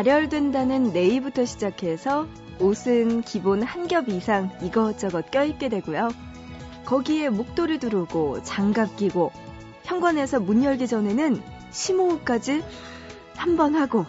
발열된다는 0.00 0.94
네이부터 0.94 1.44
시작해서 1.44 2.26
옷은 2.58 3.20
기본 3.20 3.62
한 3.62 3.86
겹 3.86 4.08
이상 4.08 4.50
이것저것 4.62 5.30
껴입게 5.30 5.68
되고요. 5.68 6.08
거기에 6.86 7.28
목도리 7.28 7.78
두르고 7.78 8.42
장갑 8.42 8.96
끼고 8.96 9.30
현관에서 9.84 10.40
문 10.40 10.64
열기 10.64 10.86
전에는 10.88 11.42
심호흡까지 11.70 12.62
한 13.36 13.58
번 13.58 13.74
하고 13.74 14.06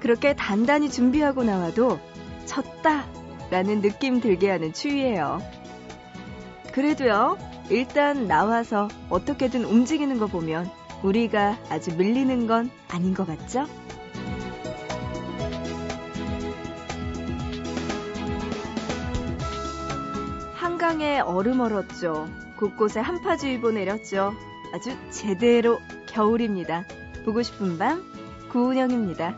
그렇게 0.00 0.34
단단히 0.34 0.88
준비하고 0.90 1.44
나와도 1.44 1.98
졌다 2.46 3.04
라는 3.50 3.82
느낌 3.82 4.22
들게 4.22 4.48
하는 4.50 4.72
추위예요. 4.72 5.42
그래도요, 6.72 7.36
일단 7.68 8.26
나와서 8.26 8.88
어떻게든 9.10 9.62
움직이는 9.66 10.18
거 10.18 10.26
보면 10.26 10.70
우리가 11.02 11.58
아주 11.68 11.94
밀리는 11.94 12.46
건 12.46 12.70
아닌 12.88 13.12
것 13.12 13.26
같죠? 13.26 13.66
한강에 20.90 21.20
얼음 21.20 21.60
얼었죠. 21.60 22.28
곳곳에 22.56 22.98
한파주의보 22.98 23.70
내렸죠. 23.70 24.34
아주 24.74 24.90
제대로 25.10 25.78
겨울입니다. 26.08 26.84
보고 27.24 27.44
싶은 27.44 27.78
밤, 27.78 28.02
구운영입니다. 28.50 29.36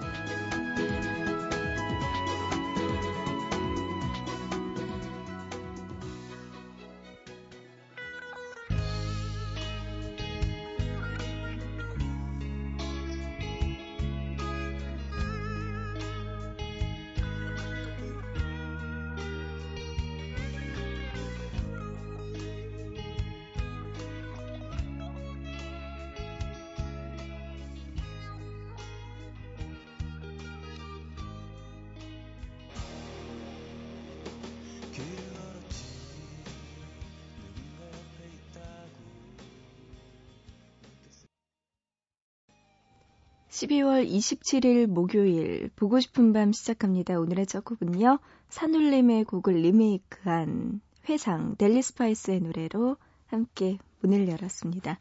12월 43.62 44.08
27일 44.08 44.86
목요일 44.88 45.70
보고 45.76 46.00
싶은 46.00 46.32
밤 46.32 46.52
시작합니다. 46.52 47.20
오늘의 47.20 47.46
첫 47.46 47.64
곡은요. 47.64 48.18
산울림의 48.48 49.24
곡을 49.24 49.54
리메이크한 49.54 50.80
회상 51.08 51.54
델리 51.56 51.80
스파이스의 51.80 52.40
노래로 52.40 52.96
함께 53.26 53.78
문을 54.00 54.28
열었습니다. 54.28 54.98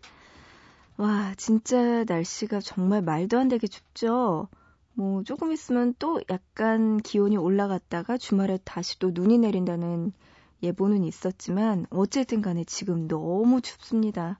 와, 0.98 1.34
진짜 1.38 2.04
날씨가 2.04 2.60
정말 2.60 3.02
말도 3.02 3.40
안 3.40 3.48
되게 3.48 3.66
춥죠? 3.66 4.48
뭐 4.94 5.24
조금 5.24 5.52
있으면 5.52 5.96
또 5.98 6.22
약간 6.30 6.98
기온이 6.98 7.38
올라갔다가 7.38 8.20
주말에 8.20 8.60
다시 8.64 9.00
또 9.00 9.10
눈이 9.12 9.40
내린다는 9.40 10.14
예보는 10.62 11.04
있었지만 11.04 11.88
어쨌든 11.90 12.44
간에 12.44 12.64
지금 12.66 13.08
너무 13.08 13.62
춥습니다. 13.62 14.40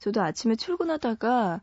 저도 0.00 0.22
아침에 0.22 0.56
출근하다가 0.56 1.60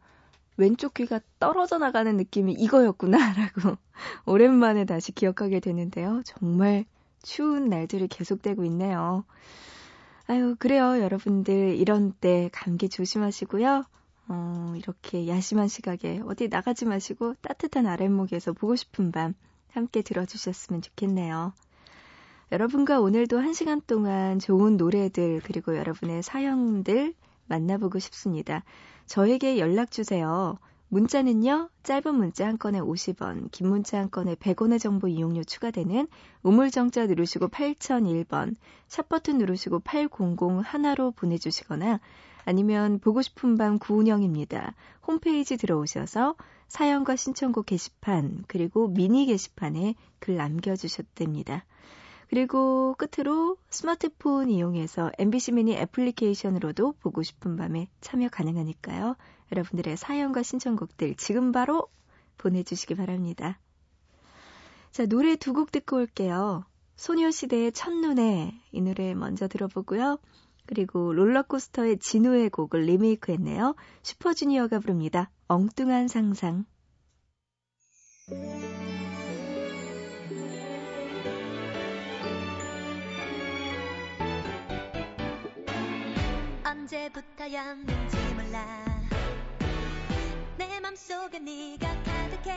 왼쪽 0.57 0.95
귀가 0.95 1.19
떨어져 1.39 1.77
나가는 1.77 2.15
느낌이 2.17 2.53
이거였구나라고 2.53 3.77
오랜만에 4.25 4.85
다시 4.85 5.11
기억하게 5.11 5.59
되는데요. 5.59 6.21
정말 6.25 6.85
추운 7.21 7.69
날들이 7.69 8.07
계속되고 8.07 8.63
있네요. 8.65 9.23
아유, 10.27 10.55
그래요. 10.59 10.99
여러분들 10.99 11.75
이런 11.75 12.11
때 12.11 12.49
감기 12.51 12.89
조심하시고요. 12.89 13.85
어, 14.29 14.73
이렇게 14.75 15.27
야심한 15.27 15.67
시각에 15.67 16.21
어디 16.25 16.49
나가지 16.49 16.85
마시고 16.85 17.35
따뜻한 17.41 17.85
아랫목에서 17.85 18.53
보고 18.53 18.75
싶은 18.75 19.11
밤 19.11 19.33
함께 19.71 20.01
들어주셨으면 20.01 20.81
좋겠네요. 20.81 21.53
여러분과 22.51 22.99
오늘도 22.99 23.39
한 23.39 23.53
시간 23.53 23.81
동안 23.85 24.39
좋은 24.39 24.77
노래들 24.77 25.41
그리고 25.43 25.77
여러분의 25.77 26.23
사연들 26.23 27.13
만나보고 27.47 27.99
싶습니다. 27.99 28.63
저에게 29.07 29.57
연락 29.57 29.89
주세요. 29.89 30.59
문자는요, 30.89 31.69
짧은 31.83 32.15
문자 32.15 32.45
한 32.47 32.57
건에 32.57 32.79
50원, 32.79 33.51
긴 33.51 33.67
문자 33.67 33.99
한 33.99 34.09
건에 34.09 34.35
100원의 34.35 34.79
정보 34.79 35.07
이용료 35.07 35.43
추가되는 35.43 36.07
우물정자 36.43 37.07
누르시고 37.07 37.47
8001번, 37.47 38.55
샵버튼 38.87 39.37
누르시고 39.37 39.79
800 39.79 40.11
하나로 40.63 41.11
보내주시거나 41.11 41.99
아니면 42.45 42.99
보고 42.99 43.21
싶은 43.21 43.57
밤 43.57 43.79
구운영입니다. 43.79 44.75
홈페이지 45.05 45.57
들어오셔서 45.57 46.35
사연과 46.67 47.15
신청곡 47.15 47.65
게시판, 47.65 48.43
그리고 48.47 48.87
미니 48.87 49.25
게시판에 49.25 49.95
글 50.19 50.35
남겨주셔도 50.35 51.07
됩니다. 51.15 51.65
그리고 52.29 52.95
끝으로 52.95 53.57
스마트폰 53.69 54.49
이용해서 54.49 55.11
MBC 55.17 55.53
미니 55.53 55.75
애플리케이션으로도 55.75 56.93
보고 56.99 57.23
싶은 57.23 57.55
밤에 57.55 57.87
참여 58.01 58.29
가능하니까요. 58.29 59.15
여러분들의 59.51 59.95
사연과 59.95 60.43
신청곡들 60.43 61.15
지금 61.15 61.51
바로 61.51 61.87
보내주시기 62.37 62.95
바랍니다. 62.95 63.59
자, 64.91 65.05
노래 65.05 65.35
두 65.35 65.53
곡 65.53 65.71
듣고 65.71 65.97
올게요. 65.97 66.65
소녀시대의 66.97 67.71
첫눈에 67.71 68.59
이 68.71 68.81
노래 68.81 69.13
먼저 69.13 69.47
들어보고요. 69.47 70.17
그리고 70.65 71.13
롤러코스터의 71.13 71.99
진우의 71.99 72.49
곡을 72.49 72.81
리메이크 72.81 73.31
했네요. 73.31 73.75
슈퍼주니어가 74.03 74.79
부릅니다. 74.79 75.29
엉뚱한 75.47 76.07
상상. 76.09 76.65
언제부터였는지 86.87 88.17
몰라. 88.33 88.85
내 90.57 90.79
맘속에 90.79 91.37
네가 91.39 91.85
가득해. 92.03 92.55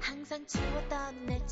항상 0.00 0.46
추웠던 0.46 1.26
내 1.26 1.46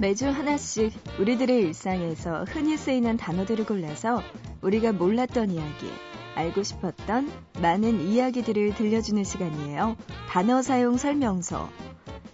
매주 0.00 0.30
하나씩 0.30 0.94
우리들의 1.18 1.60
일상에서 1.60 2.44
흔히 2.44 2.78
쓰이는 2.78 3.18
단어들을 3.18 3.66
골라서 3.66 4.22
우리가 4.62 4.92
몰랐던 4.92 5.50
이야기, 5.50 5.92
알고 6.36 6.62
싶었던 6.62 7.30
많은 7.60 8.00
이야기들을 8.08 8.76
들려주는 8.76 9.22
시간이에요. 9.22 9.98
단어 10.30 10.62
사용 10.62 10.96
설명서. 10.96 11.68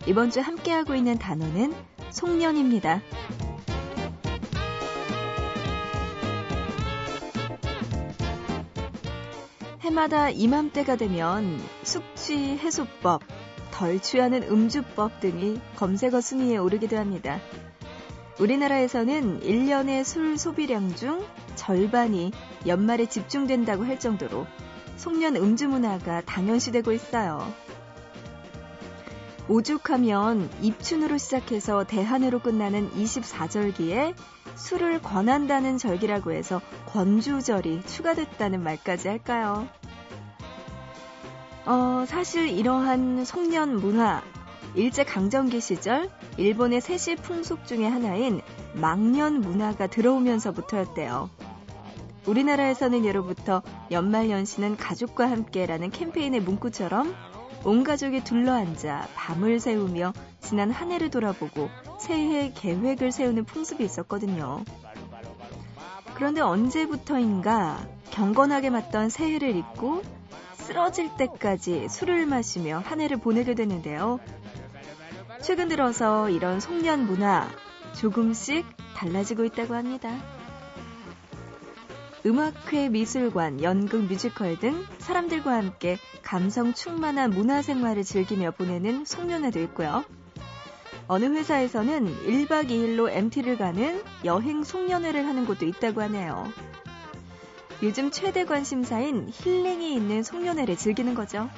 이번 0.06 0.30
주 0.30 0.38
함께하고 0.38 0.94
있는 0.94 1.18
단어는 1.18 1.74
송년입니다. 2.10 3.02
해마다 9.80 10.30
이맘때가 10.30 10.94
되면 10.94 11.60
숙취 11.82 12.36
해소법, 12.58 13.22
덜 13.76 14.00
취하는 14.00 14.42
음주법 14.42 15.20
등이 15.20 15.60
검색어 15.76 16.22
순위에 16.22 16.56
오르기도 16.56 16.96
합니다. 16.96 17.38
우리나라에서는 18.40 19.40
1년의 19.40 20.02
술 20.02 20.38
소비량 20.38 20.94
중 20.94 21.22
절반이 21.56 22.32
연말에 22.66 23.04
집중된다고 23.04 23.84
할 23.84 24.00
정도로 24.00 24.46
송년 24.96 25.36
음주 25.36 25.68
문화가 25.68 26.22
당연시되고 26.22 26.90
있어요. 26.92 27.52
오죽하면 29.46 30.48
입춘으로 30.62 31.18
시작해서 31.18 31.84
대한으로 31.84 32.38
끝나는 32.38 32.90
24절기에 32.92 34.14
술을 34.54 35.02
권한다는 35.02 35.76
절기라고 35.76 36.32
해서 36.32 36.62
권주절이 36.86 37.82
추가됐다는 37.84 38.62
말까지 38.62 39.08
할까요? 39.08 39.68
어, 41.66 42.04
사실 42.06 42.48
이러한 42.48 43.24
송년 43.24 43.76
문화, 43.76 44.22
일제강점기 44.76 45.60
시절 45.60 46.08
일본의 46.36 46.80
세시 46.80 47.16
풍속 47.16 47.66
중의 47.66 47.90
하나인 47.90 48.40
망년 48.74 49.40
문화가 49.40 49.88
들어오면서부터였대요. 49.88 51.28
우리나라에서는 52.26 53.04
예로부터 53.04 53.62
연말연시는 53.90 54.76
가족과 54.76 55.28
함께라는 55.28 55.90
캠페인의 55.90 56.40
문구처럼 56.40 57.12
온 57.64 57.82
가족이 57.82 58.22
둘러앉아 58.22 59.08
밤을 59.16 59.58
새우며 59.58 60.12
지난 60.40 60.70
한 60.70 60.92
해를 60.92 61.10
돌아보고 61.10 61.68
새해 61.98 62.52
계획을 62.54 63.10
세우는 63.10 63.44
풍습이 63.44 63.84
있었거든요. 63.84 64.62
그런데 66.14 66.42
언제부터인가 66.42 67.84
경건하게 68.12 68.70
맞던 68.70 69.08
새해를 69.08 69.56
잊고 69.56 70.02
쓰러질 70.66 71.16
때까지 71.16 71.88
술을 71.88 72.26
마시며 72.26 72.82
한 72.84 73.00
해를 73.00 73.18
보내게 73.18 73.54
되는데요. 73.54 74.18
최근 75.40 75.68
들어서 75.68 76.28
이런 76.28 76.58
송년 76.58 77.06
문화 77.06 77.48
조금씩 77.94 78.66
달라지고 78.96 79.44
있다고 79.44 79.74
합니다. 79.74 80.10
음악회, 82.26 82.88
미술관, 82.88 83.62
연극, 83.62 84.06
뮤지컬 84.08 84.58
등 84.58 84.84
사람들과 84.98 85.54
함께 85.54 85.98
감성 86.22 86.74
충만한 86.74 87.30
문화생활을 87.30 88.02
즐기며 88.02 88.50
보내는 88.50 89.04
송년회도 89.04 89.60
있고요. 89.62 90.04
어느 91.06 91.26
회사에서는 91.26 92.06
1박 92.26 92.68
2일로 92.68 93.08
MT를 93.08 93.56
가는 93.56 94.02
여행 94.24 94.64
송년회를 94.64 95.24
하는 95.24 95.46
곳도 95.46 95.64
있다고 95.64 96.02
하네요. 96.02 96.50
요즘 97.82 98.10
최대 98.10 98.44
관심사인 98.44 99.30
힐링이 99.30 99.94
있는 99.94 100.22
송년회를 100.22 100.76
즐기는 100.76 101.14
거죠. 101.14 101.50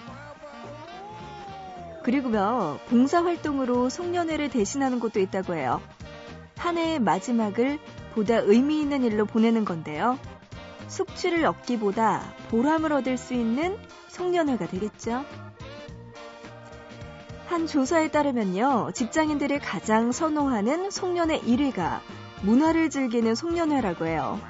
그리고요, 2.02 2.80
봉사활동으로 2.88 3.88
송년회를 3.88 4.50
대신하는 4.50 4.98
곳도 4.98 5.20
있다고 5.20 5.54
해요. 5.54 5.80
한 6.56 6.76
해의 6.76 6.98
마지막을 6.98 7.78
보다 8.14 8.38
의미 8.38 8.80
있는 8.80 9.04
일로 9.04 9.26
보내는 9.26 9.64
건데요. 9.64 10.18
숙취를 10.88 11.44
얻기보다 11.44 12.34
보람을 12.48 12.92
얻을 12.92 13.16
수 13.16 13.34
있는 13.34 13.76
송년회가 14.08 14.66
되겠죠. 14.66 15.24
한 17.46 17.66
조사에 17.66 18.10
따르면요, 18.10 18.90
직장인들이 18.94 19.58
가장 19.60 20.12
선호하는 20.12 20.90
송년회 20.90 21.40
1위가 21.42 22.00
문화를 22.42 22.90
즐기는 22.90 23.34
송년회라고 23.34 24.06
해요. 24.06 24.40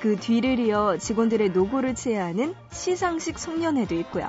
그 0.00 0.16
뒤를 0.16 0.58
이어 0.60 0.96
직원들의 0.96 1.50
노고를 1.50 1.94
체하는 1.94 2.54
시상식 2.70 3.38
송년회도 3.38 3.94
있고요. 3.96 4.28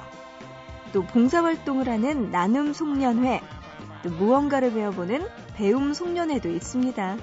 또 0.94 1.04
봉사활동을 1.04 1.88
하는 1.88 2.32
나눔 2.32 2.74
송년회, 2.74 3.42
또 4.04 4.10
무언가를 4.10 4.74
배워보는 4.74 5.28
배움 5.56 5.94
송년회도 5.94 6.50
있습니다. 6.50 7.18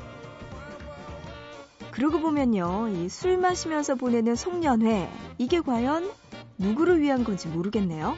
그러고 1.91 2.21
보면요, 2.21 2.89
이 2.91 3.09
술 3.09 3.39
마시면서 3.39 3.95
보내는 3.95 4.37
송년회, 4.37 5.11
이게 5.39 5.61
과연 5.61 6.09
누구를 6.59 7.01
위한 7.01 7.25
건지 7.25 7.49
모르겠네요. 7.49 8.17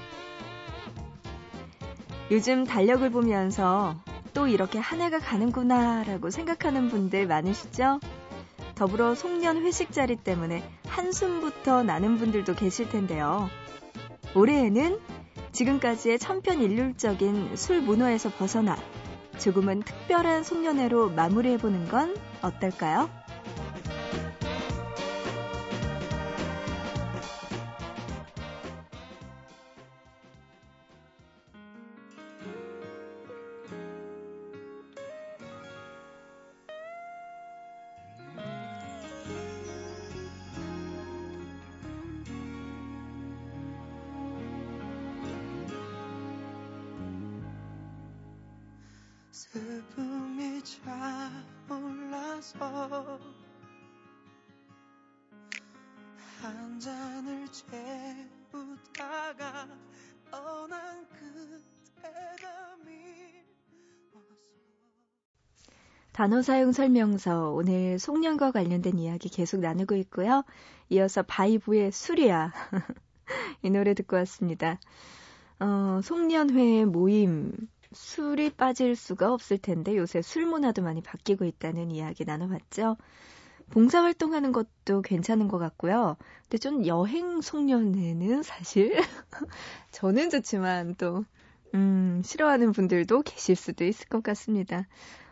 요즘 2.30 2.64
달력을 2.64 3.08
보면서 3.10 3.96
또 4.34 4.46
이렇게 4.46 4.78
한 4.78 5.00
해가 5.00 5.18
가는구나라고 5.20 6.30
생각하는 6.30 6.90
분들 6.90 7.26
많으시죠? 7.26 8.00
더불어 8.78 9.16
송년 9.16 9.64
회식 9.64 9.90
자리 9.90 10.14
때문에 10.14 10.62
한숨부터 10.86 11.82
나는 11.82 12.16
분들도 12.16 12.54
계실 12.54 12.88
텐데요. 12.88 13.50
올해에는 14.36 15.00
지금까지의 15.50 16.20
천편일률적인 16.20 17.56
술 17.56 17.80
문화에서 17.80 18.30
벗어나 18.30 18.76
조금은 19.38 19.82
특별한 19.82 20.44
송년회로 20.44 21.10
마무리해보는 21.10 21.88
건 21.88 22.16
어떨까요? 22.40 23.10
단어 66.18 66.42
사용 66.42 66.72
설명서 66.72 67.52
오늘 67.52 68.00
송년과 68.00 68.50
관련된 68.50 68.98
이야기 68.98 69.28
계속 69.28 69.60
나누고 69.60 69.94
있고요. 69.94 70.42
이어서 70.88 71.22
바이브의 71.22 71.92
술이야 71.92 72.52
이 73.62 73.70
노래 73.70 73.94
듣고 73.94 74.16
왔습니다. 74.16 74.80
어, 75.60 76.00
송년회 76.02 76.86
모임 76.86 77.52
술이 77.92 78.50
빠질 78.50 78.96
수가 78.96 79.32
없을 79.32 79.58
텐데 79.58 79.96
요새 79.96 80.20
술 80.20 80.44
문화도 80.44 80.82
많이 80.82 81.02
바뀌고 81.02 81.44
있다는 81.44 81.92
이야기 81.92 82.24
나눠봤죠. 82.24 82.96
봉사활동하는 83.70 84.50
것도 84.50 85.02
괜찮은 85.02 85.46
것 85.46 85.58
같고요. 85.58 86.16
근데 86.42 86.58
좀 86.58 86.84
여행 86.84 87.40
송년회는 87.40 88.42
사실 88.42 88.92
저는 89.92 90.30
좋지만 90.30 90.96
또 90.96 91.24
음, 91.76 92.22
싫어하는 92.24 92.72
분들도 92.72 93.22
계실 93.22 93.54
수도 93.54 93.84
있을 93.84 94.08
것 94.08 94.24
같습니다. 94.24 94.88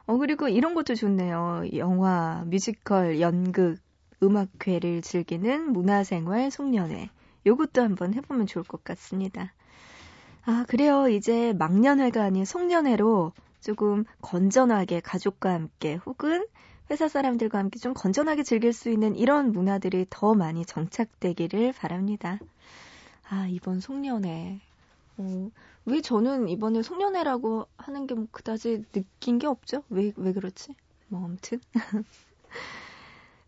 어, 0.06 0.16
그리고 0.18 0.48
이런 0.48 0.74
것도 0.74 0.94
좋네요. 0.94 1.64
영화, 1.74 2.44
뮤지컬, 2.46 3.20
연극, 3.20 3.78
음악회를 4.22 5.02
즐기는 5.02 5.72
문화생활 5.72 6.50
송년회. 6.50 7.10
요것도 7.44 7.82
한번 7.82 8.14
해보면 8.14 8.46
좋을 8.46 8.64
것 8.64 8.84
같습니다. 8.84 9.52
아, 10.44 10.64
그래요. 10.68 11.08
이제 11.08 11.52
막년회가 11.54 12.22
아닌 12.22 12.44
송년회로 12.44 13.32
조금 13.60 14.04
건전하게 14.22 15.00
가족과 15.00 15.52
함께 15.52 15.94
혹은 16.06 16.46
회사 16.88 17.08
사람들과 17.08 17.58
함께 17.58 17.80
좀 17.80 17.94
건전하게 17.94 18.44
즐길 18.44 18.72
수 18.72 18.90
있는 18.90 19.16
이런 19.16 19.50
문화들이 19.50 20.06
더 20.08 20.34
많이 20.34 20.64
정착되기를 20.64 21.72
바랍니다. 21.72 22.38
아, 23.28 23.48
이번 23.48 23.80
송년회. 23.80 24.60
어, 25.18 25.50
왜 25.86 26.00
저는 26.02 26.48
이번에 26.48 26.82
송년회라고 26.82 27.66
하는 27.76 28.06
게 28.06 28.14
뭐 28.14 28.26
그다지 28.30 28.84
느낀 28.92 29.38
게 29.38 29.46
없죠? 29.46 29.82
왜, 29.88 30.12
왜 30.16 30.32
그렇지? 30.32 30.74
뭐, 31.08 31.24
아무튼. 31.24 31.60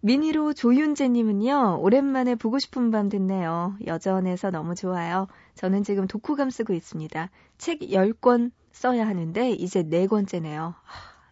미니로 0.01 0.53
조윤재님은요, 0.53 1.81
오랜만에 1.81 2.37
보고 2.37 2.59
싶은 2.59 2.91
밤 2.93 3.09
듣네요. 3.09 3.77
여전해서 3.87 4.51
너무 4.51 4.75
좋아요. 4.77 5.27
저는 5.57 5.83
지금 5.83 6.07
독후감 6.07 6.51
쓰고 6.51 6.73
있습니다. 6.73 7.31
책 7.59 7.81
10권 7.81 8.53
써야 8.73 9.07
하는데, 9.09 9.51
이제 9.51 9.83
4권째네요. 9.83 10.75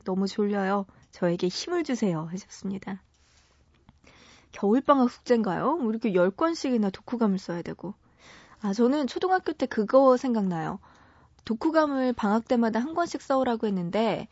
너무 0.05 0.27
졸려요. 0.27 0.87
저에게 1.13 1.47
힘을 1.49 1.85
주세요. 1.85 2.29
하셨습니다. 2.33 3.01
겨울방학 4.53 5.11
숙제인가요? 5.11 5.77
뭐 5.77 5.91
이렇게 5.91 6.13
10권씩이나 6.13 6.93
독후감을 6.93 7.39
써야 7.39 7.63
되고. 7.63 7.95
아, 8.67 8.73
저는 8.73 9.07
초등학교 9.07 9.53
때 9.53 9.65
그거 9.67 10.17
생각나요. 10.17 10.81
독후감을 11.45 12.13
방학 12.15 12.49
때마다 12.49 12.81
한 12.81 12.95
권씩 12.95 13.23
써오라고 13.23 13.69
했는데, 13.69 14.27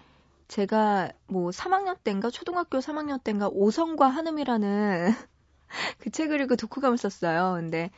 제가 0.48 1.12
뭐 1.28 1.50
3학년 1.50 1.96
때인가 2.02 2.30
초등학교 2.30 2.78
3학년 2.78 3.22
때인가 3.22 3.48
오성과 3.48 4.08
한음이라는 4.08 5.12
그 6.00 6.10
책을 6.10 6.40
읽고 6.40 6.56
독후감을 6.56 6.98
썼어요. 6.98 7.60
근데 7.60 7.92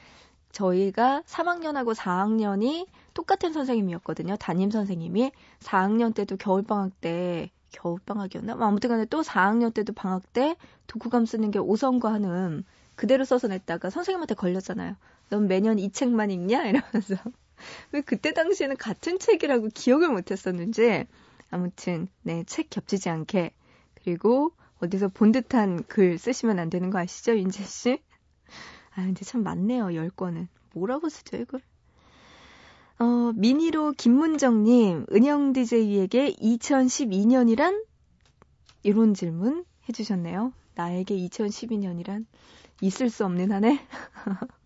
저희가 0.52 1.22
3학년하고 1.24 1.94
4학년이 1.94 2.86
똑같은 3.14 3.54
선생님이었거든요. 3.54 4.36
담임 4.36 4.70
선생님이 4.70 5.32
4학년 5.60 6.14
때도 6.14 6.36
겨울방학 6.36 7.00
때 7.00 7.50
겨울방학이었나? 7.70 8.56
뭐 8.56 8.66
아무튼 8.66 8.90
간에 8.90 9.06
또 9.06 9.22
4학년 9.22 9.72
때도 9.72 9.94
방학 9.94 10.30
때 10.34 10.56
독후감 10.86 11.24
쓰는 11.24 11.50
게 11.50 11.58
5선과 11.58 12.10
한음 12.10 12.62
그대로 12.94 13.24
써서 13.24 13.48
냈다가 13.48 13.88
선생님한테 13.88 14.34
걸렸잖아요. 14.34 14.96
넌 15.28 15.48
매년 15.48 15.78
이 15.78 15.90
책만 15.90 16.30
읽냐? 16.30 16.66
이러면서. 16.66 17.16
왜 17.92 18.00
그때 18.02 18.32
당시에는 18.32 18.76
같은 18.76 19.18
책이라고 19.18 19.68
기억을 19.74 20.10
못 20.10 20.30
했었는지 20.30 21.06
아무튼 21.50 22.08
네, 22.22 22.44
책 22.44 22.68
겹치지 22.70 23.08
않게 23.08 23.52
그리고 23.94 24.52
어디서 24.78 25.08
본 25.08 25.32
듯한 25.32 25.84
글 25.84 26.18
쓰시면 26.18 26.58
안 26.58 26.70
되는 26.70 26.90
거 26.90 26.98
아시죠, 26.98 27.36
윤재 27.36 27.64
씨? 27.64 27.98
아, 28.94 29.02
근데 29.02 29.24
참 29.24 29.42
많네요, 29.42 29.86
10권은. 29.86 30.48
뭐라고 30.74 31.08
쓰죠, 31.08 31.36
이걸? 31.36 31.60
어, 32.98 33.32
미니로 33.34 33.92
김문정님, 33.92 35.06
은영 35.12 35.52
DJ에게 35.52 36.34
2012년이란? 36.34 37.84
이런 38.82 39.14
질문 39.14 39.64
해주셨네요. 39.88 40.52
나에게 40.74 41.16
2012년이란 41.16 42.26
있을 42.80 43.10
수 43.10 43.24
없는 43.24 43.52
한 43.52 43.64
해? 43.64 43.80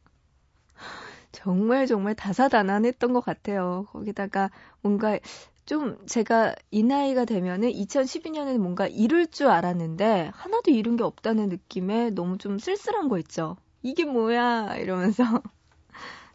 정말 1.33 1.87
정말 1.87 2.15
다사다난했던 2.15 3.13
것 3.13 3.21
같아요. 3.21 3.87
거기다가 3.91 4.51
뭔가 4.83 5.19
좀 5.67 6.05
제가 6.07 6.55
이 6.71 6.83
나이가 6.83 7.25
되면은 7.25 7.71
2012년에는 7.71 8.59
뭔가 8.59 8.87
이룰 8.87 9.27
줄 9.29 9.47
알았는데 9.49 10.31
하나도 10.35 10.71
이룬 10.71 10.97
게 10.97 11.05
없다는 11.05 11.49
느낌에 11.49 12.11
너무 12.11 12.39
좀 12.39 12.59
쓸쓸한 12.59 13.09
거 13.09 13.19
있죠. 13.19 13.57
이게 13.83 14.05
뭐야 14.05 14.77
이러면서 14.77 15.23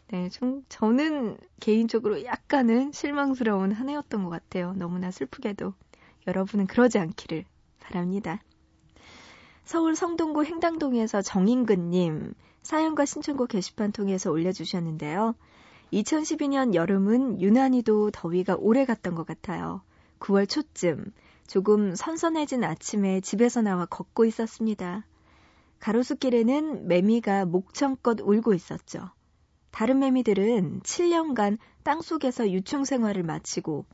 네, 0.08 0.30
좀 0.30 0.64
저는 0.70 1.38
개인적으로 1.60 2.24
약간은 2.24 2.92
실망스러운 2.92 3.72
한 3.72 3.90
해였던 3.90 4.24
것 4.24 4.30
같아요. 4.30 4.74
너무나 4.74 5.12
슬프게도 5.12 5.74
여러분은 6.28 6.68
그러지 6.68 7.00
않기를 7.00 7.44
바랍니다. 7.80 8.42
서울 9.64 9.96
성동구 9.96 10.46
행당동에서 10.46 11.22
정인근님 11.22 12.34
사연과 12.66 13.06
신청곡 13.06 13.50
게시판 13.50 13.92
통해서 13.92 14.32
올려주셨는데요. 14.32 15.36
2012년 15.94 16.74
여름은 16.74 17.40
유난히도 17.40 18.10
더위가 18.10 18.56
오래 18.58 18.86
갔던 18.86 19.14
것 19.14 19.24
같아요. 19.28 19.84
9월 20.20 20.50
초쯤 20.50 21.14
조금 21.46 21.94
선선해진 21.94 22.64
아침에 22.64 23.22
집에서 23.22 23.62
나와 23.62 23.86
걷고 23.86 24.26
있었습니다. 24.26 25.06
가로수길에는 25.80 26.88
매미가 26.88 27.46
목청껏 27.46 28.22
울고 28.22 28.56
있었죠. 28.56 29.12
다른 29.70 30.00
매미들은 30.00 30.82
7년간 30.82 31.60
땅속에서 31.84 32.50
유충 32.50 32.84
생활을 32.84 33.22
마치고 33.22 33.86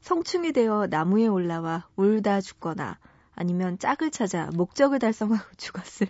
성충이 0.00 0.50
되어 0.52 0.88
나무에 0.90 1.28
올라와 1.28 1.86
울다 1.94 2.40
죽거나 2.40 2.98
아니면 3.36 3.78
짝을 3.78 4.10
찾아 4.10 4.50
목적을 4.52 4.98
달성하고 4.98 5.44
죽었을 5.56 6.08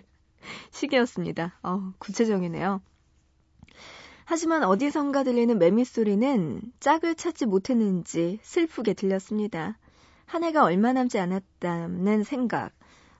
시기였습니다. 0.71 1.57
어, 1.63 1.93
구체적이네요. 1.99 2.81
하지만 4.25 4.63
어디선가 4.63 5.23
들리는 5.23 5.57
매미 5.57 5.85
소리는 5.85 6.61
짝을 6.79 7.15
찾지 7.15 7.45
못했는지 7.45 8.39
슬프게 8.41 8.93
들렸습니다. 8.93 9.77
한 10.25 10.43
해가 10.43 10.63
얼마 10.63 10.91
남지 10.91 11.17
않았다는 11.19 12.23
생각, 12.23 12.73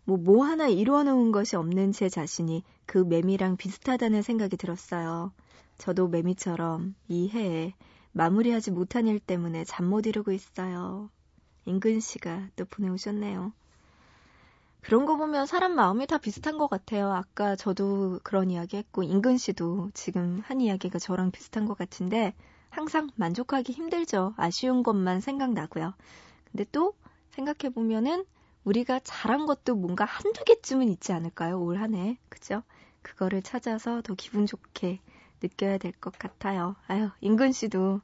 뭐, 0.04 0.18
뭐 0.18 0.46
하나 0.46 0.68
이루어 0.68 1.04
놓은 1.04 1.32
것이 1.32 1.56
없는 1.56 1.94
제 1.94 2.10
자신이 2.10 2.64
그 2.86 2.98
매미랑 2.98 3.56
비슷하다는 3.58 4.22
생각이 4.22 4.58
들었어요. 4.58 5.32
저도 5.78 6.08
매미처럼 6.10 6.96
이 7.08 7.30
해에 7.30 7.74
마무리하지 8.12 8.72
못한 8.72 9.08
일 9.08 9.20
때문에 9.20 9.64
잠 9.64 9.86
못 9.86 10.06
이루고 10.08 10.32
있어요. 10.32 11.10
인근 11.66 12.00
씨가 12.00 12.50
또 12.56 12.66
보내오셨네요. 12.66 13.54
그런 14.82 15.06
거 15.06 15.18
보면 15.18 15.46
사람 15.46 15.76
마음이 15.76 16.08
다 16.08 16.18
비슷한 16.18 16.58
것 16.58 16.68
같아요. 16.70 17.12
아까 17.12 17.56
저도 17.56 18.20
그런 18.24 18.50
이야기 18.50 18.78
했고, 18.78 19.04
인근 19.04 19.38
씨도 19.38 19.92
지금 19.94 20.42
한 20.46 20.62
이야기가 20.62 20.98
저랑 21.00 21.32
비슷한 21.32 21.66
것 21.66 21.78
같은데, 21.78 22.34
항상 22.70 23.10
만족하기 23.16 23.72
힘들죠. 23.74 24.34
아쉬운 24.38 24.84
것만 24.84 25.20
생각나고요. 25.20 25.94
근데 26.52 26.66
또 26.72 26.94
생각해보면은, 27.32 28.26
우리가 28.64 29.00
잘한 29.04 29.46
것도 29.46 29.76
뭔가 29.76 30.06
한두 30.06 30.44
개쯤은 30.44 30.90
있지 30.90 31.14
않을까요? 31.14 31.62
올 31.62 31.78
한 31.78 31.94
해. 31.96 32.18
그죠? 32.30 32.64
그거를 33.02 33.42
찾아서 33.42 34.02
더 34.02 34.14
기분 34.16 34.46
좋게 34.46 35.00
느껴야 35.42 35.78
될 35.78 35.92
것 35.94 36.18
같아요. 36.18 36.76
아유, 36.88 37.10
인근 37.22 37.52
씨도, 37.52 38.02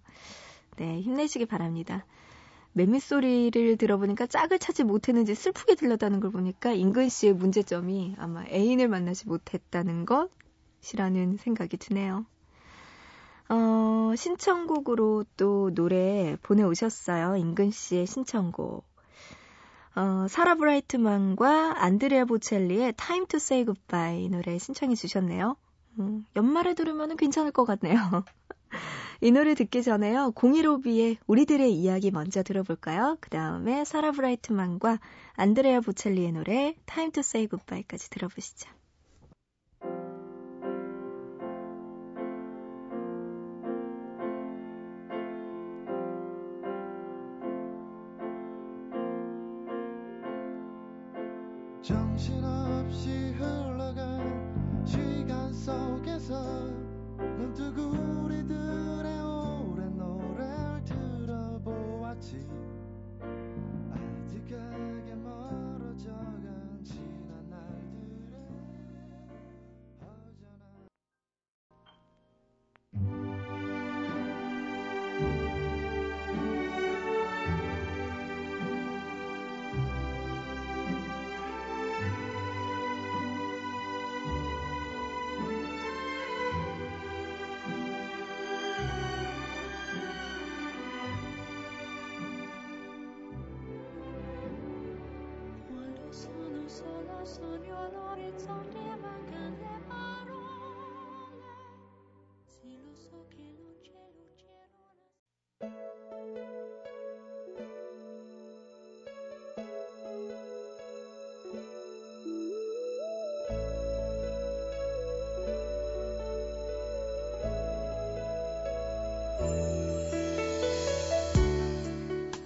네, 0.77 1.01
힘내시기 1.01 1.45
바랍니다. 1.45 2.05
매미 2.73 2.99
소리를 2.99 3.77
들어보니까 3.77 4.25
짝을 4.25 4.59
찾지 4.59 4.83
못했는지 4.83 5.35
슬프게 5.35 5.75
들렸다는 5.75 6.19
걸 6.19 6.31
보니까 6.31 6.73
인근 6.73 7.07
씨의 7.07 7.33
문제점이 7.33 8.15
아마 8.17 8.43
애인을 8.45 8.87
만나지 8.87 9.27
못했다는 9.27 10.05
것이라는 10.05 11.37
생각이 11.37 11.77
드네요. 11.77 12.25
어, 13.49 14.13
신청곡으로 14.15 15.25
또 15.37 15.71
노래 15.73 16.35
보내오셨어요. 16.41 17.35
인근 17.37 17.69
씨의 17.69 18.07
신청곡. 18.07 18.83
어, 19.95 20.25
사라 20.27 20.55
브라이트만과 20.55 21.83
안드레아 21.83 22.25
보첼리의 22.25 22.93
Time 22.93 23.27
to 23.27 23.37
Say 23.37 23.65
Goodbye 23.65 24.29
노래 24.29 24.57
신청해 24.57 24.95
주셨네요. 24.95 25.55
음, 25.99 26.25
연말에 26.35 26.73
들으면 26.73 27.15
괜찮을 27.15 27.51
것 27.51 27.65
같네요. 27.65 27.95
이 29.23 29.31
노래 29.31 29.55
듣기 29.55 29.83
전에요. 29.83 30.33
015B의 30.35 31.15
우리들의 31.27 31.71
이야기 31.71 32.11
먼저 32.11 32.43
들어볼까요? 32.43 33.15
그 33.21 33.29
다음에 33.29 33.85
사라 33.85 34.11
브라이트만과 34.11 34.99
안드레아 35.35 35.79
보첼리의 35.79 36.33
노래 36.33 36.75
Time 36.85 37.11
to 37.13 37.21
Say 37.21 37.47
Goodbye까지 37.47 38.09
들어보시죠. 38.09 38.69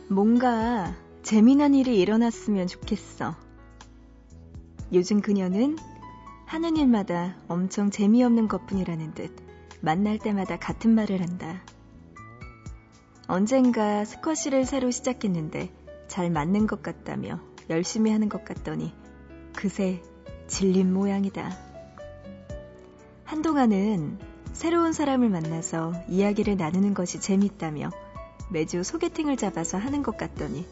뭔가 0.10 0.96
재미난 1.24 1.74
일이 1.74 2.00
일어났으면 2.00 2.68
좋겠어. 2.68 3.47
요즘 4.94 5.22
그녀는 5.22 5.78
하는 6.46 6.78
일마다 6.78 7.36
엄청 7.50 7.92
재미없는 7.92 8.48
것뿐이라는 8.48 9.14
듯 9.14 9.36
만날 9.82 10.18
때마다 10.18 10.58
같은 10.58 10.92
말을 10.96 11.22
한다. 11.22 11.62
언젠가 13.28 14.06
스쿼시를 14.06 14.66
새로 14.66 14.90
시작했는데 14.90 15.70
잘 16.08 16.32
맞는 16.32 16.68
것 16.68 16.82
같다며 16.82 17.42
열심히 17.70 18.12
하는 18.12 18.30
것 18.30 18.46
같더니 18.46 18.94
그새 19.56 20.02
질린 20.48 20.94
모양이다. 20.94 21.52
한동안은 23.26 24.18
새로운 24.54 24.94
사람을 24.94 25.28
만나서 25.28 25.92
이야기를 26.08 26.56
나누는 26.56 26.94
것이 26.94 27.20
재밌다며 27.20 27.90
매주 28.50 28.84
소개팅을 28.84 29.36
잡아서 29.36 29.78
하는 29.78 30.02
것 30.02 30.16
같더니 30.16 30.66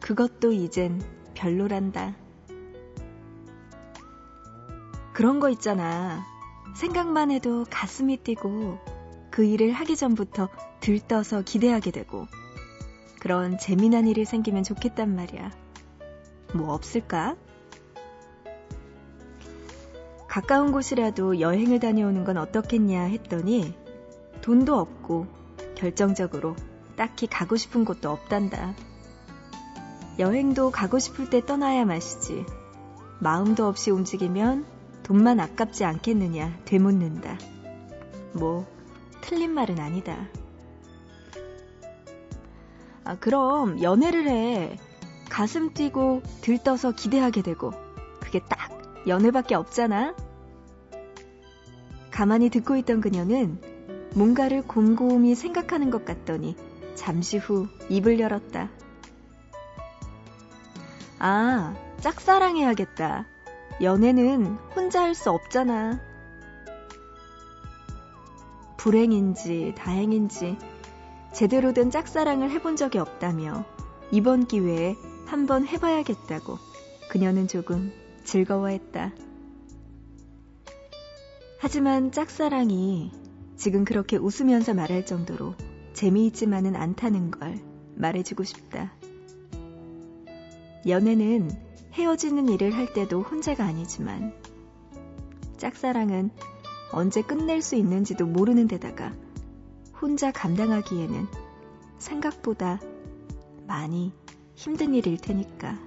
그것도 0.00 0.52
이젠 0.52 1.00
별로란다. 1.34 2.23
그런 5.14 5.38
거 5.38 5.48
있잖아. 5.48 6.26
생각만 6.74 7.30
해도 7.30 7.64
가슴이 7.70 8.16
뛰고 8.16 8.78
그 9.30 9.44
일을 9.44 9.70
하기 9.72 9.96
전부터 9.96 10.48
들떠서 10.80 11.42
기대하게 11.42 11.92
되고 11.92 12.26
그런 13.20 13.56
재미난 13.56 14.08
일이 14.08 14.24
생기면 14.24 14.64
좋겠단 14.64 15.14
말이야. 15.14 15.52
뭐 16.52 16.74
없을까? 16.74 17.36
가까운 20.26 20.72
곳이라도 20.72 21.38
여행을 21.38 21.78
다녀오는 21.78 22.24
건 22.24 22.36
어떻겠냐 22.36 23.04
했더니 23.04 23.72
돈도 24.42 24.76
없고 24.76 25.28
결정적으로 25.76 26.56
딱히 26.96 27.28
가고 27.28 27.54
싶은 27.54 27.84
곳도 27.84 28.10
없단다. 28.10 28.74
여행도 30.18 30.72
가고 30.72 30.98
싶을 30.98 31.30
때 31.30 31.40
떠나야 31.40 31.84
마시지. 31.84 32.44
마음도 33.20 33.68
없이 33.68 33.92
움직이면 33.92 34.73
돈만 35.04 35.38
아깝지 35.38 35.84
않겠느냐 35.84 36.60
되묻는다. 36.64 37.38
뭐 38.32 38.66
틀린 39.20 39.52
말은 39.52 39.78
아니다. 39.78 40.28
아, 43.04 43.16
그럼 43.16 43.82
연애를 43.82 44.26
해. 44.28 44.78
가슴 45.28 45.72
뛰고 45.74 46.22
들떠서 46.40 46.92
기대하게 46.92 47.42
되고 47.42 47.72
그게 48.20 48.40
딱 48.48 48.70
연애밖에 49.06 49.54
없잖아. 49.54 50.14
가만히 52.10 52.48
듣고 52.48 52.76
있던 52.76 53.00
그녀는 53.00 53.60
뭔가를 54.14 54.62
곰곰이 54.62 55.34
생각하는 55.34 55.90
것 55.90 56.04
같더니 56.04 56.56
잠시 56.94 57.36
후 57.36 57.68
입을 57.88 58.20
열었다. 58.20 58.70
아, 61.18 61.74
짝사랑해야겠다. 62.00 63.26
연애는 63.80 64.56
혼자 64.74 65.02
할 65.02 65.14
수 65.14 65.30
없잖아. 65.30 66.00
불행인지 68.76 69.74
다행인지 69.76 70.58
제대로 71.32 71.72
된 71.72 71.90
짝사랑을 71.90 72.50
해본 72.50 72.76
적이 72.76 72.98
없다며 72.98 73.64
이번 74.10 74.46
기회에 74.46 74.94
한번 75.26 75.66
해봐야겠다고 75.66 76.58
그녀는 77.10 77.48
조금 77.48 77.92
즐거워했다. 78.24 79.12
하지만 81.58 82.12
짝사랑이 82.12 83.10
지금 83.56 83.84
그렇게 83.84 84.16
웃으면서 84.18 84.74
말할 84.74 85.06
정도로 85.06 85.54
재미있지만은 85.94 86.76
않다는 86.76 87.30
걸 87.30 87.58
말해주고 87.96 88.44
싶다. 88.44 88.92
연애는 90.86 91.50
헤어지는 91.94 92.48
일을 92.48 92.74
할 92.74 92.92
때도 92.92 93.22
혼자가 93.22 93.64
아니지만 93.64 94.34
짝사랑은 95.56 96.30
언제 96.92 97.22
끝낼 97.22 97.62
수 97.62 97.76
있는지도 97.76 98.26
모르는 98.26 98.68
데다가 98.68 99.12
혼자 100.00 100.32
감당하기에는 100.32 101.26
생각보다 101.98 102.80
많이 103.66 104.12
힘든 104.54 104.94
일일 104.94 105.16
테니까. 105.18 105.78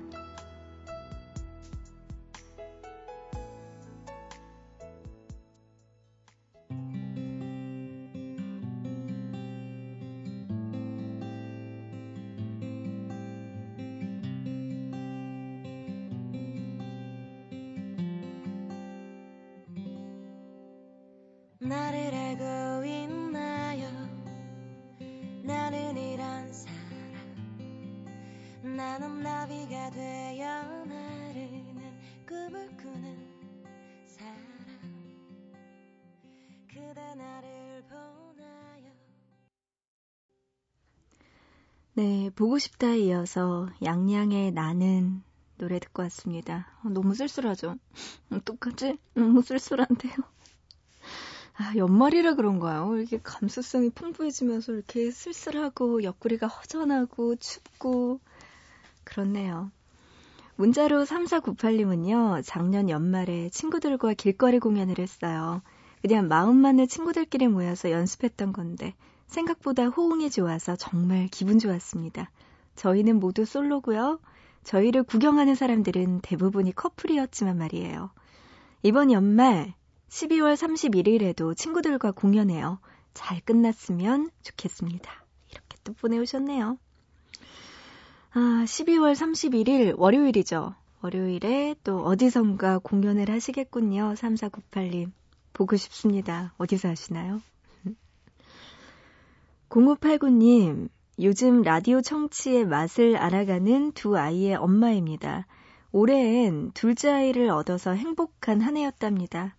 네, 41.98 42.30
보고 42.36 42.60
싶다 42.60 42.94
이어서 42.94 43.70
양양의 43.84 44.52
나는 44.52 45.24
노래 45.58 45.80
듣고 45.80 46.04
왔습니다. 46.04 46.68
어, 46.84 46.90
너무 46.90 47.16
쓸쓸하죠? 47.16 47.76
어떡하지? 48.32 49.00
너무 49.16 49.42
쓸쓸한데요. 49.42 50.14
아, 51.56 51.74
연말이라 51.76 52.36
그런가요? 52.36 52.96
이렇게 52.98 53.20
감수성이 53.24 53.90
풍부해지면서 53.90 54.74
이렇게 54.74 55.10
쓸쓸하고 55.10 56.04
옆구리가 56.04 56.46
허전하고 56.46 57.38
춥고 57.38 58.20
그렇네요. 59.04 59.72
문자로 60.56 61.04
3498님은요, 61.04 62.44
작년 62.46 62.90
연말에 62.92 63.50
친구들과 63.50 64.14
길거리 64.14 64.60
공연을 64.60 65.00
했어요. 65.00 65.64
그냥 66.04 66.28
마음 66.28 66.58
맞는 66.58 66.90
친구들끼리 66.90 67.48
모여서 67.48 67.90
연습했던 67.90 68.54
건데, 68.54 68.94
생각보다 69.28 69.88
호응이 69.88 70.30
좋아서 70.30 70.76
정말 70.76 71.28
기분 71.28 71.60
좋았습니다. 71.60 72.32
저희는 72.76 73.20
모두 73.20 73.46
솔로고요. 73.46 74.20
저희를 74.64 75.04
구경하는 75.04 75.56
사람들은 75.56 76.22
대부분이 76.22 76.74
커플이었지만 76.74 77.58
말이에요. 77.58 78.12
이번 78.84 79.12
연말 79.12 79.74
12월 80.10 80.56
31일에도 80.56 81.56
친구들과 81.56 82.12
공연해요. 82.12 82.80
잘 83.14 83.42
끝났으면 83.42 84.30
좋겠습니다. 84.44 85.12
이렇게 85.52 85.78
또 85.84 85.94
보내오셨네요. 85.94 86.78
아, 88.34 88.64
12월 88.66 89.14
31일 89.14 89.98
월요일이죠. 89.98 90.76
월요일에 91.02 91.76
또 91.84 92.04
어디선가 92.04 92.80
공연을 92.80 93.30
하시겠군요. 93.30 94.14
3498님. 94.16 95.12
보고 95.54 95.76
싶습니다. 95.76 96.54
어디서 96.58 96.90
하시나요? 96.90 97.42
0589님, 99.78 100.90
요즘 101.22 101.62
라디오 101.62 102.02
청취의 102.02 102.66
맛을 102.66 103.16
알아가는 103.16 103.92
두 103.92 104.18
아이의 104.18 104.56
엄마입니다. 104.56 105.46
올해엔 105.92 106.72
둘째 106.74 107.12
아이를 107.12 107.52
얻어서 107.52 107.92
행복한 107.92 108.60
한 108.60 108.76
해였답니다. 108.76 109.56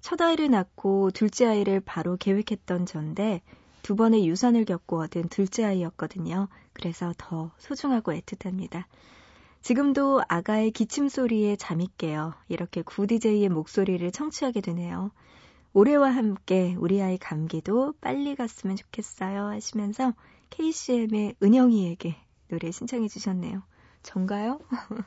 첫 0.00 0.22
아이를 0.22 0.50
낳고 0.50 1.10
둘째 1.10 1.44
아이를 1.44 1.80
바로 1.80 2.16
계획했던 2.16 2.86
전데 2.86 3.42
두 3.82 3.94
번의 3.94 4.26
유산을 4.26 4.64
겪고 4.64 5.02
얻은 5.02 5.28
둘째 5.28 5.64
아이였거든요. 5.64 6.48
그래서 6.72 7.12
더 7.18 7.50
소중하고 7.58 8.12
애틋합니다. 8.12 8.84
지금도 9.60 10.22
아가의 10.28 10.70
기침 10.70 11.10
소리에 11.10 11.56
잠이 11.56 11.90
깨요. 11.98 12.32
이렇게 12.48 12.80
구디제이의 12.80 13.50
목소리를 13.50 14.10
청취하게 14.12 14.62
되네요. 14.62 15.10
올해와 15.72 16.10
함께 16.10 16.74
우리 16.78 17.00
아이 17.02 17.16
감기도 17.18 17.94
빨리 18.02 18.34
갔으면 18.34 18.76
좋겠어요 18.76 19.46
하시면서 19.46 20.12
KCM의 20.50 21.36
은영이에게 21.42 22.16
노래 22.48 22.70
신청해 22.70 23.08
주셨네요. 23.08 23.62
전가요? 24.02 24.60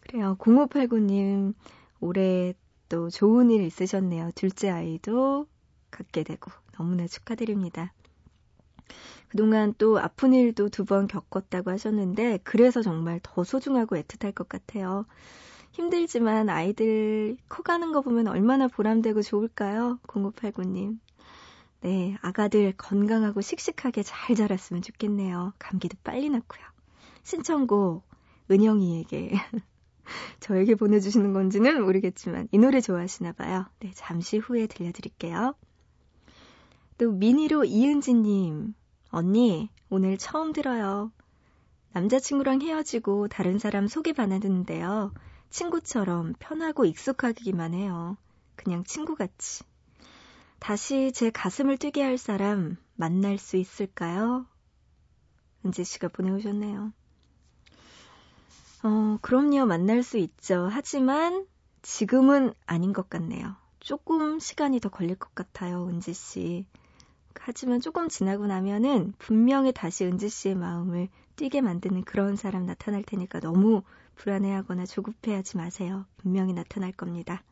그래요. 0.00 0.36
0589님 0.38 1.54
올해 2.00 2.54
또 2.88 3.10
좋은 3.10 3.50
일 3.50 3.62
있으셨네요. 3.62 4.30
둘째 4.34 4.70
아이도 4.70 5.46
갖게 5.90 6.22
되고 6.22 6.50
너무나 6.72 7.06
축하드립니다. 7.06 7.92
그동안 9.28 9.74
또 9.78 9.98
아픈 9.98 10.32
일도 10.32 10.68
두 10.68 10.84
번 10.84 11.06
겪었다고 11.08 11.70
하셨는데 11.70 12.38
그래서 12.44 12.82
정말 12.82 13.20
더 13.22 13.44
소중하고 13.44 13.96
애틋할 13.96 14.34
것 14.34 14.48
같아요. 14.48 15.06
힘들지만 15.74 16.48
아이들 16.50 17.36
커가는 17.48 17.90
거 17.90 18.00
보면 18.00 18.28
얼마나 18.28 18.68
보람되고 18.68 19.22
좋을까요? 19.22 19.98
0589님. 20.06 21.00
네, 21.80 22.16
아가들 22.22 22.74
건강하고 22.76 23.40
씩씩하게 23.40 24.04
잘 24.04 24.36
자랐으면 24.36 24.82
좋겠네요. 24.82 25.52
감기도 25.58 25.96
빨리 26.04 26.30
낫고요. 26.30 26.62
신청곡 27.24 28.04
은영이에게 28.52 29.32
저에게 30.38 30.76
보내주시는 30.76 31.32
건지는 31.32 31.82
모르겠지만 31.82 32.46
이 32.52 32.58
노래 32.58 32.80
좋아하시나 32.80 33.32
봐요. 33.32 33.66
네, 33.80 33.90
잠시 33.94 34.38
후에 34.38 34.68
들려드릴게요. 34.68 35.56
또 36.98 37.10
미니로 37.10 37.64
이은지님, 37.64 38.74
언니 39.10 39.68
오늘 39.90 40.18
처음 40.18 40.52
들어요. 40.52 41.10
남자친구랑 41.94 42.62
헤어지고 42.62 43.26
다른 43.26 43.58
사람 43.58 43.88
소개 43.88 44.12
받았는데요. 44.12 45.12
친구처럼 45.54 46.34
편하고 46.40 46.84
익숙하기만 46.84 47.74
해요. 47.74 48.16
그냥 48.56 48.82
친구같이. 48.82 49.62
다시 50.58 51.12
제 51.12 51.30
가슴을 51.30 51.78
뛰게 51.78 52.02
할 52.02 52.18
사람 52.18 52.76
만날 52.96 53.38
수 53.38 53.56
있을까요? 53.56 54.46
은지 55.64 55.84
씨가 55.84 56.08
보내오셨네요. 56.08 56.92
어, 58.82 59.18
그럼요, 59.22 59.66
만날 59.66 60.02
수 60.02 60.18
있죠. 60.18 60.68
하지만 60.72 61.46
지금은 61.82 62.52
아닌 62.66 62.92
것 62.92 63.08
같네요. 63.08 63.54
조금 63.78 64.40
시간이 64.40 64.80
더 64.80 64.88
걸릴 64.88 65.14
것 65.14 65.36
같아요, 65.36 65.86
은지 65.86 66.14
씨. 66.14 66.66
하지만 67.38 67.80
조금 67.80 68.08
지나고 68.08 68.48
나면은 68.48 69.14
분명히 69.18 69.70
다시 69.72 70.04
은지 70.04 70.28
씨의 70.30 70.56
마음을 70.56 71.08
뛰게 71.36 71.60
만드는 71.60 72.02
그런 72.02 72.34
사람 72.34 72.66
나타날 72.66 73.04
테니까 73.04 73.38
너무 73.38 73.82
불안해하거나 74.16 74.86
조급해하지 74.86 75.56
마세요. 75.56 76.06
분명히 76.18 76.52
나타날 76.52 76.92
겁니다. 76.92 77.42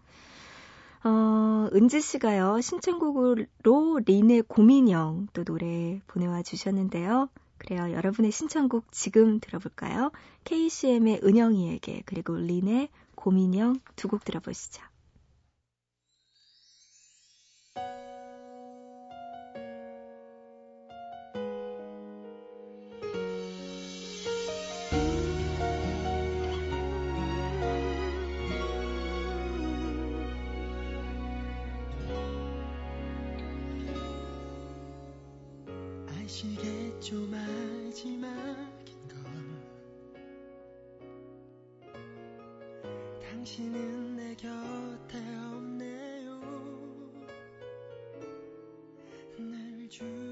어, 1.05 1.69
은지 1.75 2.01
씨가요, 2.01 2.61
신청곡으로 2.61 4.01
린의 4.07 4.43
고민형 4.43 5.29
또 5.33 5.43
노래 5.45 6.01
보내와 6.07 6.43
주셨는데요. 6.43 7.29
그래요. 7.59 7.93
여러분의 7.93 8.31
신청곡 8.33 8.87
지금 8.93 9.41
들어볼까요? 9.41 10.11
KCM의 10.45 11.21
은영이에게, 11.25 12.03
그리고 12.07 12.35
린의 12.37 12.89
고민형 13.15 13.81
두 13.97 14.09
곡 14.09 14.25
들어보시죠. 14.25 14.83
시겠죠 36.43 37.25
마지막인 37.29 38.97
건 39.07 39.63
당신은 43.23 44.17
내 44.17 44.35
곁에 44.35 45.19
없네요. 45.55 46.41
늘주 49.39 50.32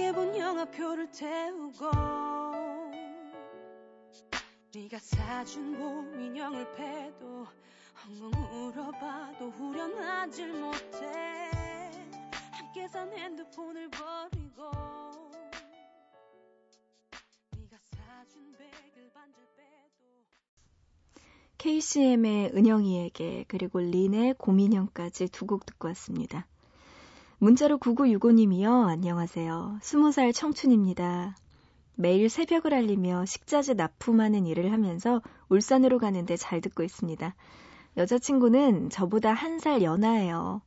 함께 0.00 0.12
본 0.12 0.34
영화표를 0.34 1.10
태우고 1.10 1.90
네가 4.74 4.98
사준 4.98 5.76
봄인형을 5.76 6.72
패도 6.72 7.46
엉엉 8.08 8.32
울어봐도 8.50 9.50
후련하질 9.50 10.54
못해 10.54 11.50
함께 12.50 12.88
산 12.88 13.12
핸드폰을 13.12 13.90
버리고 13.90 14.70
네가 17.58 17.76
사준 17.82 18.52
백을 18.52 19.10
반절 19.12 19.44
빼도 19.54 20.06
KCM의 21.58 22.52
은영이에게 22.54 23.44
그리고 23.48 23.80
린의 23.80 24.36
고민형까지 24.38 25.28
두 25.28 25.44
곡 25.44 25.66
듣고 25.66 25.88
왔습니다. 25.88 26.46
문자로 27.42 27.78
9965님이요. 27.78 28.86
안녕하세요. 28.86 29.78
20살 29.80 30.34
청춘입니다. 30.34 31.34
매일 31.94 32.28
새벽을 32.28 32.74
알리며 32.74 33.24
식자재 33.24 33.72
납품하는 33.74 34.46
일을 34.46 34.72
하면서 34.72 35.22
울산으로 35.48 35.98
가는데 35.98 36.36
잘 36.36 36.60
듣고 36.60 36.82
있습니다. 36.82 37.34
여자친구는 37.96 38.90
저보다 38.90 39.32
한 39.32 39.58
살 39.58 39.80
연하예요. 39.80 40.60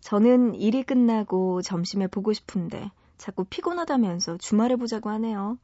저는 0.00 0.54
일이 0.54 0.82
끝나고 0.82 1.60
점심에 1.60 2.06
보고 2.06 2.32
싶은데 2.32 2.90
자꾸 3.18 3.44
피곤하다면서 3.44 4.38
주말에 4.38 4.76
보자고 4.76 5.10
하네요. 5.10 5.58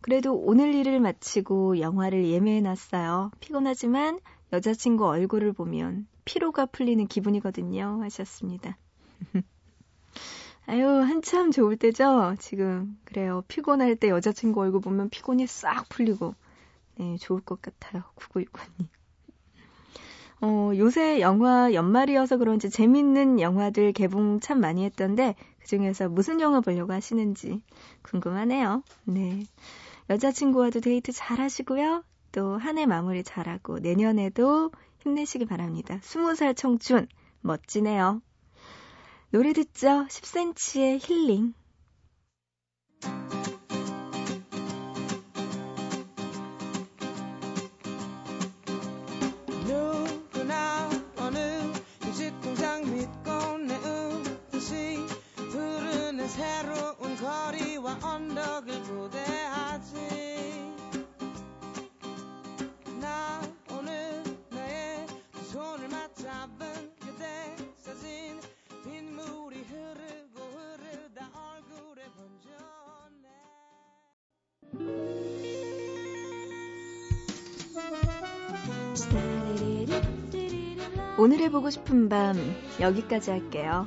그래도 0.00 0.34
오늘 0.34 0.74
일을 0.74 0.98
마치고 0.98 1.78
영화를 1.78 2.26
예매해놨어요. 2.28 3.30
피곤하지만 3.38 4.18
여자친구 4.52 5.06
얼굴을 5.06 5.52
보면 5.52 6.08
피로가 6.24 6.66
풀리는 6.66 7.06
기분이거든요. 7.06 8.00
하셨습니다. 8.02 8.76
아유, 10.66 10.86
한참 10.86 11.50
좋을 11.50 11.76
때죠? 11.76 12.36
지금. 12.38 12.98
그래요. 13.04 13.42
피곤할 13.48 13.96
때 13.96 14.08
여자친구 14.10 14.60
얼굴 14.60 14.80
보면 14.80 15.10
피곤이 15.10 15.46
싹 15.46 15.88
풀리고. 15.88 16.34
네, 16.98 17.16
좋을 17.18 17.40
것 17.40 17.60
같아요. 17.62 18.04
9969님. 18.16 18.88
어, 20.40 20.72
요새 20.76 21.20
영화 21.20 21.72
연말이어서 21.72 22.36
그런지 22.36 22.68
재밌는 22.68 23.40
영화들 23.40 23.92
개봉 23.92 24.40
참 24.40 24.60
많이 24.60 24.84
했던데, 24.84 25.36
그 25.60 25.66
중에서 25.68 26.08
무슨 26.08 26.40
영화 26.40 26.60
보려고 26.60 26.92
하시는지 26.92 27.62
궁금하네요. 28.02 28.82
네. 29.04 29.44
여자친구와도 30.10 30.80
데이트 30.80 31.12
잘 31.12 31.40
하시고요. 31.40 32.02
또 32.32 32.56
한 32.58 32.78
해 32.78 32.86
마무리 32.86 33.22
잘하고 33.22 33.78
내년에도 33.78 34.70
힘내시기 35.00 35.44
바랍니다. 35.46 35.98
20살 36.02 36.56
청춘, 36.56 37.06
멋지네요. 37.42 38.20
노래 39.32 39.54
듣죠? 39.54 40.06
10cm의 40.10 41.00
힐링. 41.08 41.54
오늘의 81.18 81.50
보고 81.50 81.68
싶은 81.68 82.08
밤 82.08 82.36
여기까지 82.80 83.30
할게요. 83.30 83.86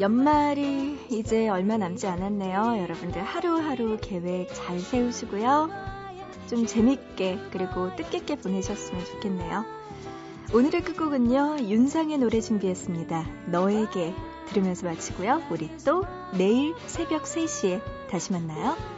연말이 0.00 0.98
이제 1.10 1.48
얼마 1.48 1.78
남지 1.78 2.06
않았네요. 2.06 2.78
여러분들 2.78 3.22
하루하루 3.22 3.96
계획 4.00 4.48
잘 4.54 4.78
세우시고요. 4.78 5.70
좀 6.48 6.66
재밌게 6.66 7.38
그리고 7.50 7.94
뜻깊게 7.96 8.36
보내셨으면 8.36 9.04
좋겠네요. 9.04 9.64
오늘의 10.54 10.82
끝곡은요, 10.82 11.58
윤상의 11.68 12.18
노래 12.18 12.40
준비했습니다. 12.40 13.26
너에게 13.46 14.14
들으면서 14.48 14.86
마치고요. 14.86 15.42
우리 15.50 15.70
또 15.84 16.04
내일 16.36 16.74
새벽 16.86 17.24
3시에 17.24 17.82
다시 18.10 18.32
만나요. 18.32 18.97